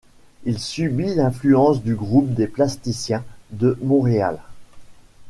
Il 0.45 0.57
subit 0.57 1.13
l'influence 1.13 1.83
du 1.83 1.93
groupe 1.93 2.33
des 2.33 2.47
Plasticiens 2.47 3.23
de 3.51 3.77
Montréal. 3.83 4.39